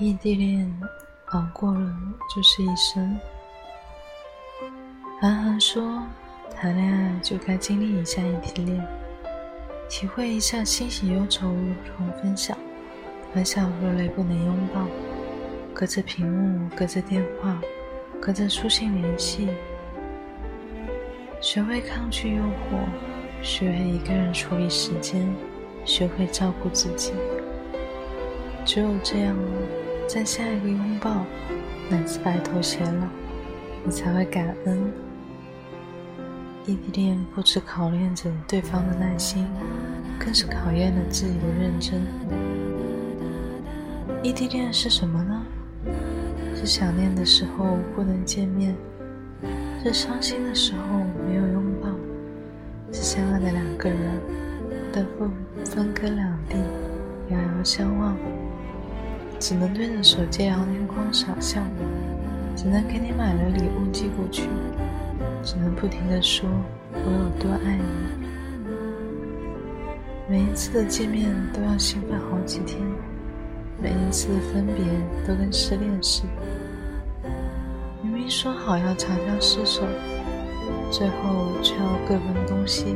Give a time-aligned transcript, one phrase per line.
[0.00, 0.80] 异地恋
[1.26, 1.96] 熬过了
[2.34, 3.18] 就是一生。
[5.20, 6.02] 韩寒说，
[6.56, 8.82] 谈恋爱就该经历一下异地恋，
[9.90, 12.56] 体会一下欣喜忧愁如同分享，
[13.34, 14.86] 欢笑落泪不能拥抱，
[15.74, 17.60] 隔着屏幕，隔着电话，
[18.22, 19.48] 隔着书信联系，
[21.42, 25.30] 学会抗拒诱惑，学会一个人处理时间，
[25.84, 27.12] 学会照顾自己。
[28.64, 29.36] 只有这样，
[30.12, 31.24] 在下一个拥抱，
[31.88, 33.06] 那次白头偕老，
[33.84, 34.92] 你才会感恩。
[36.66, 39.46] 异地恋不只考验着对方的耐心，
[40.18, 42.02] 更是考验了自己的认真。
[44.20, 45.42] 异地恋是什么呢？
[46.56, 48.74] 是想念的时候不能见面，
[49.84, 51.88] 是伤心的时候没有拥抱，
[52.90, 54.20] 是相爱的两个人
[54.68, 55.30] 不得不
[55.64, 56.56] 分隔两地，
[57.28, 58.16] 遥遥相望。
[59.40, 61.62] 只能对着手机聊天框傻笑，
[62.54, 64.42] 只能给你买了礼物寄过去，
[65.42, 66.46] 只能不停的说
[66.92, 67.84] 我有多爱你。
[70.28, 72.78] 每一次的见面都要兴奋好几天，
[73.82, 74.84] 每一次的分别
[75.26, 77.30] 都跟失恋似的。
[78.02, 79.82] 明明说好要长相厮守，
[80.90, 82.94] 最后却要各奔东西。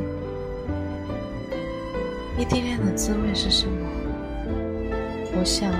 [2.37, 3.73] 异地恋的滋味是什么？
[5.37, 5.73] 我想。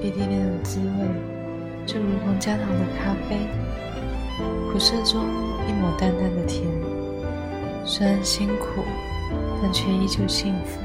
[0.00, 0.84] 异地恋的滋味，
[1.84, 3.36] 就如同加糖的咖啡，
[4.70, 5.24] 苦涩中
[5.68, 6.64] 一抹淡淡的甜。
[7.84, 8.84] 虽然辛苦，
[9.60, 10.78] 但却依旧幸福。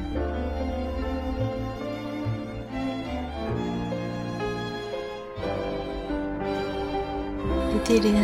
[7.69, 8.15] 异地恋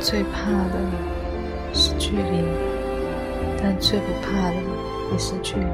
[0.00, 0.78] 最怕的
[1.72, 2.44] 是距离，
[3.62, 4.56] 但最不怕的
[5.12, 5.66] 也是距离。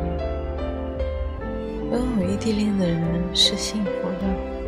[1.90, 3.02] 拥有异地恋的人
[3.34, 3.90] 是幸福
[4.20, 4.59] 的。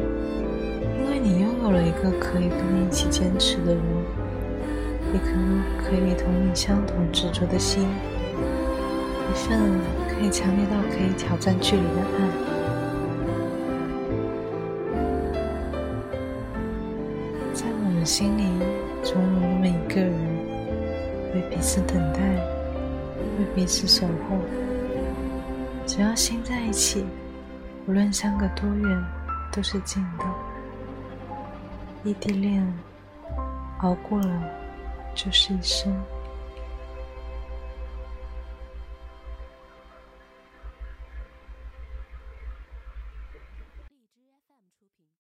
[1.23, 3.83] 你拥有了一个可以跟你一起坚持的人，
[5.15, 5.31] 一颗
[5.79, 7.87] 可以同你相同执着的心，
[9.31, 9.57] 一份
[10.09, 12.29] 可以强烈到可以挑战距离的爱。
[17.55, 18.43] 在我们心里，
[19.05, 20.13] 总有那么一个人，
[21.35, 22.19] 为彼此等待，
[23.39, 24.39] 为彼此守候。
[25.87, 27.07] 只要心在一起，
[27.87, 29.05] 无论相隔多远，
[29.53, 30.25] 都是近的。
[32.05, 32.67] 异地恋，
[33.81, 34.43] 熬过了
[35.15, 35.95] 就是一生。